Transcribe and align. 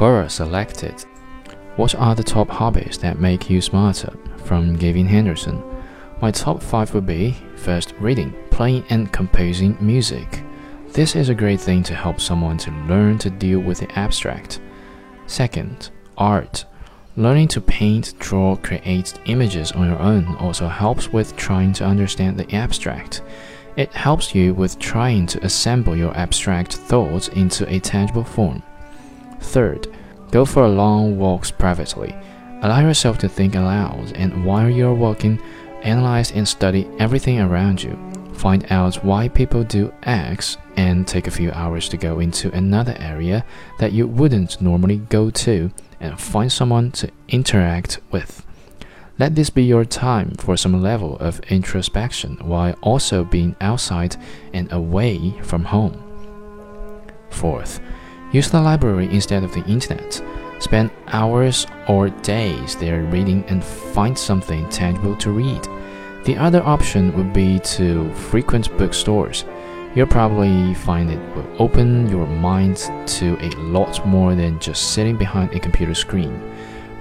Quora 0.00 0.30
selected 0.30 1.04
What 1.76 1.94
are 1.94 2.14
the 2.14 2.24
top 2.24 2.48
hobbies 2.48 2.96
that 3.02 3.20
make 3.20 3.50
you 3.50 3.60
smarter? 3.60 4.10
from 4.46 4.74
Gavin 4.76 5.06
Henderson. 5.06 5.62
My 6.22 6.30
top 6.30 6.62
5 6.62 6.94
would 6.94 7.04
be 7.04 7.36
first, 7.56 7.92
reading, 8.00 8.34
playing, 8.50 8.84
and 8.88 9.12
composing 9.12 9.76
music. 9.78 10.42
This 10.94 11.14
is 11.14 11.28
a 11.28 11.34
great 11.34 11.60
thing 11.60 11.82
to 11.82 11.94
help 11.94 12.18
someone 12.18 12.56
to 12.56 12.70
learn 12.88 13.18
to 13.18 13.28
deal 13.28 13.60
with 13.60 13.80
the 13.80 13.92
abstract. 13.98 14.62
Second, 15.26 15.90
art. 16.16 16.64
Learning 17.16 17.48
to 17.48 17.60
paint, 17.60 18.14
draw, 18.18 18.56
create 18.56 19.20
images 19.26 19.70
on 19.72 19.86
your 19.86 20.00
own 20.00 20.34
also 20.36 20.66
helps 20.66 21.12
with 21.12 21.36
trying 21.36 21.74
to 21.74 21.84
understand 21.84 22.38
the 22.38 22.50
abstract. 22.56 23.20
It 23.76 23.92
helps 23.92 24.34
you 24.34 24.54
with 24.54 24.78
trying 24.78 25.26
to 25.26 25.44
assemble 25.44 25.94
your 25.94 26.16
abstract 26.16 26.76
thoughts 26.76 27.28
into 27.28 27.70
a 27.70 27.78
tangible 27.78 28.24
form. 28.24 28.62
Third, 29.40 29.88
go 30.30 30.44
for 30.44 30.68
long 30.68 31.18
walks 31.18 31.50
privately. 31.50 32.14
Allow 32.62 32.80
yourself 32.80 33.18
to 33.18 33.28
think 33.28 33.54
aloud, 33.54 34.12
and 34.14 34.44
while 34.44 34.68
you're 34.68 34.94
walking, 34.94 35.40
analyze 35.82 36.32
and 36.32 36.46
study 36.46 36.88
everything 36.98 37.40
around 37.40 37.82
you. 37.82 37.98
Find 38.34 38.66
out 38.70 39.04
why 39.04 39.28
people 39.28 39.64
do 39.64 39.92
X 40.02 40.56
and 40.76 41.06
take 41.06 41.26
a 41.26 41.30
few 41.30 41.50
hours 41.52 41.88
to 41.90 41.96
go 41.96 42.20
into 42.20 42.50
another 42.52 42.96
area 42.98 43.44
that 43.78 43.92
you 43.92 44.06
wouldn't 44.06 44.60
normally 44.60 44.96
go 44.96 45.30
to 45.30 45.70
and 46.00 46.18
find 46.18 46.50
someone 46.50 46.90
to 46.92 47.10
interact 47.28 48.00
with. 48.10 48.46
Let 49.18 49.34
this 49.34 49.50
be 49.50 49.64
your 49.64 49.84
time 49.84 50.30
for 50.36 50.56
some 50.56 50.80
level 50.80 51.18
of 51.18 51.40
introspection 51.50 52.38
while 52.40 52.74
also 52.80 53.24
being 53.24 53.54
outside 53.60 54.16
and 54.54 54.72
away 54.72 55.38
from 55.42 55.64
home. 55.64 56.02
Fourth, 57.28 57.80
use 58.32 58.50
the 58.50 58.60
library 58.60 59.08
instead 59.12 59.44
of 59.44 59.52
the 59.52 59.64
internet. 59.64 60.22
Spend 60.58 60.90
hours 61.08 61.66
or 61.88 62.10
days 62.10 62.76
there 62.76 63.02
reading 63.04 63.44
and 63.48 63.64
find 63.64 64.16
something 64.16 64.68
tangible 64.68 65.16
to 65.16 65.30
read. 65.30 65.66
The 66.24 66.36
other 66.36 66.62
option 66.62 67.16
would 67.16 67.32
be 67.32 67.58
to 67.60 68.12
frequent 68.12 68.76
bookstores. 68.76 69.44
You'll 69.94 70.06
probably 70.06 70.74
find 70.74 71.10
it 71.10 71.34
will 71.34 71.46
open 71.58 72.08
your 72.08 72.26
mind 72.26 72.76
to 73.06 73.38
a 73.40 73.50
lot 73.56 74.06
more 74.06 74.34
than 74.34 74.60
just 74.60 74.92
sitting 74.92 75.16
behind 75.16 75.52
a 75.52 75.58
computer 75.58 75.94
screen. 75.94 76.40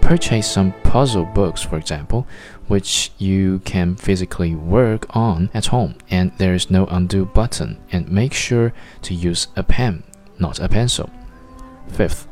Purchase 0.02 0.50
some 0.50 0.74
puzzle 0.84 1.26
books, 1.26 1.62
for 1.62 1.78
example, 1.78 2.26
which 2.68 3.12
you 3.18 3.60
can 3.60 3.96
physically 3.96 4.56
work 4.56 5.06
on 5.16 5.52
at 5.54 5.68
home, 5.68 5.96
and 6.10 6.32
there 6.38 6.54
is 6.54 6.72
no 6.72 6.86
undo 6.86 7.26
button, 7.26 7.78
and 7.92 8.10
make 8.10 8.34
sure 8.34 8.74
to 9.02 9.14
use 9.14 9.50
a 9.56 9.64
pen, 9.64 10.04
not 10.40 10.60
a 10.60 10.70
pencil. 10.70 11.10
Fifth, 11.90 12.28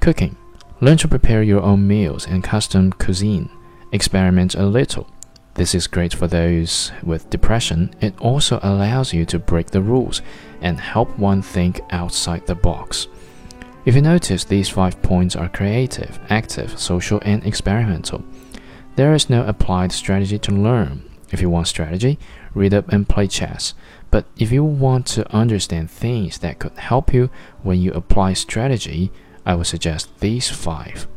cooking. 0.00 0.36
Learn 0.80 0.96
to 0.98 1.08
prepare 1.08 1.42
your 1.42 1.62
own 1.62 1.86
meals 1.86 2.26
and 2.26 2.42
custom 2.42 2.92
cuisine. 2.92 3.48
Experiment 3.92 4.54
a 4.54 4.66
little. 4.66 5.08
This 5.54 5.74
is 5.74 5.86
great 5.86 6.14
for 6.14 6.26
those 6.26 6.90
with 7.02 7.30
depression. 7.30 7.94
It 8.00 8.18
also 8.20 8.58
allows 8.62 9.12
you 9.12 9.24
to 9.26 9.38
break 9.38 9.70
the 9.70 9.82
rules 9.82 10.22
and 10.60 10.80
help 10.80 11.18
one 11.18 11.42
think 11.42 11.80
outside 11.90 12.46
the 12.46 12.54
box. 12.54 13.06
If 13.84 13.94
you 13.94 14.00
notice, 14.00 14.44
these 14.44 14.68
five 14.68 15.00
points 15.02 15.36
are 15.36 15.48
creative, 15.48 16.18
active, 16.30 16.78
social, 16.78 17.20
and 17.22 17.44
experimental. 17.44 18.24
There 18.96 19.12
is 19.12 19.28
no 19.28 19.44
applied 19.44 19.92
strategy 19.92 20.38
to 20.38 20.52
learn. 20.52 21.02
If 21.30 21.40
you 21.40 21.50
want 21.50 21.68
strategy, 21.68 22.18
read 22.54 22.74
up 22.74 22.88
and 22.92 23.08
play 23.08 23.26
chess. 23.26 23.74
But 24.12 24.26
if 24.36 24.52
you 24.52 24.62
want 24.62 25.06
to 25.06 25.28
understand 25.34 25.90
things 25.90 26.38
that 26.38 26.60
could 26.60 26.78
help 26.78 27.12
you 27.12 27.30
when 27.62 27.80
you 27.80 27.92
apply 27.92 28.34
strategy, 28.34 29.10
I 29.44 29.56
would 29.56 29.66
suggest 29.66 30.20
these 30.20 30.48
five. 30.48 31.08